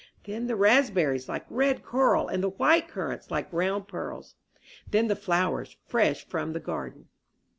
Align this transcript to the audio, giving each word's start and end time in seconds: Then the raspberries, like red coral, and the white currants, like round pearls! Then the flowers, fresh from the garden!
Then 0.23 0.47
the 0.47 0.55
raspberries, 0.55 1.29
like 1.29 1.45
red 1.47 1.83
coral, 1.83 2.27
and 2.27 2.41
the 2.43 2.49
white 2.49 2.87
currants, 2.87 3.29
like 3.29 3.53
round 3.53 3.87
pearls! 3.87 4.33
Then 4.89 5.09
the 5.09 5.15
flowers, 5.15 5.77
fresh 5.85 6.27
from 6.27 6.53
the 6.53 6.59
garden! 6.59 7.09